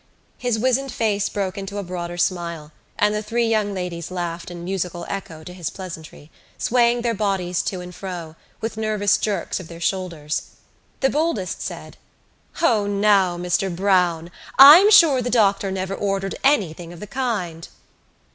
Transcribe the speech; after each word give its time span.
His 0.39 0.57
wizened 0.57 0.91
face 0.91 1.29
broke 1.29 1.59
into 1.59 1.77
a 1.77 1.83
broader 1.83 2.17
smile, 2.17 2.71
and 2.97 3.13
the 3.13 3.21
three 3.21 3.45
young 3.45 3.71
ladies 3.71 4.09
laughed 4.09 4.49
in 4.49 4.63
musical 4.63 5.05
echo 5.07 5.43
to 5.43 5.53
his 5.53 5.69
pleasantry, 5.69 6.31
swaying 6.57 7.03
their 7.03 7.13
bodies 7.13 7.61
to 7.61 7.81
and 7.81 7.93
fro, 7.93 8.35
with 8.61 8.77
nervous 8.77 9.15
jerks 9.19 9.59
of 9.59 9.67
their 9.67 9.79
shoulders. 9.79 10.41
The 11.01 11.11
boldest 11.11 11.61
said: 11.61 11.97
"O, 12.63 12.87
now, 12.87 13.37
Mr 13.37 13.69
Browne, 13.69 14.31
I'm 14.57 14.89
sure 14.89 15.21
the 15.21 15.29
doctor 15.29 15.69
never 15.69 15.93
ordered 15.93 16.33
anything 16.43 16.91
of 16.93 16.99
the 16.99 17.05
kind." 17.05 17.67